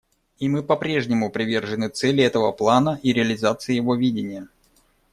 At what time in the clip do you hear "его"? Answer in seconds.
3.75-3.93